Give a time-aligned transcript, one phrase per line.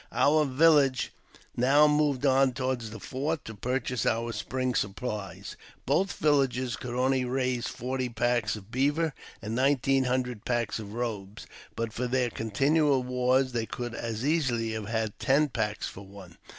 [0.11, 1.11] Our village
[1.55, 5.55] now moved on toward the fort to purchase our spring supplies.
[5.85, 11.45] Both villages could only raise forty packs of beaver and nineteen hundred packs of robes;
[11.75, 16.01] but for their ;|| continual wars, they could as easily have had ten packs for
[16.03, 16.37] one.